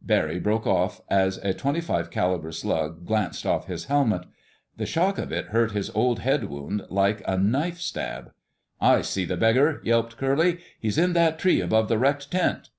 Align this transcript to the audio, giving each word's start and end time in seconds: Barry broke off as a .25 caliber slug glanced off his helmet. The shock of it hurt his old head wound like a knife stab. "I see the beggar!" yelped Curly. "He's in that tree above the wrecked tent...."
Barry 0.00 0.38
broke 0.38 0.66
off 0.66 1.02
as 1.10 1.36
a 1.44 1.52
.25 1.52 2.10
caliber 2.10 2.50
slug 2.50 3.04
glanced 3.04 3.44
off 3.44 3.66
his 3.66 3.84
helmet. 3.92 4.24
The 4.78 4.86
shock 4.86 5.18
of 5.18 5.30
it 5.30 5.48
hurt 5.48 5.72
his 5.72 5.90
old 5.90 6.20
head 6.20 6.44
wound 6.44 6.86
like 6.88 7.20
a 7.28 7.36
knife 7.36 7.76
stab. 7.82 8.32
"I 8.80 9.02
see 9.02 9.26
the 9.26 9.36
beggar!" 9.36 9.82
yelped 9.84 10.16
Curly. 10.16 10.60
"He's 10.80 10.96
in 10.96 11.12
that 11.12 11.38
tree 11.38 11.60
above 11.60 11.88
the 11.88 11.98
wrecked 11.98 12.30
tent...." 12.30 12.70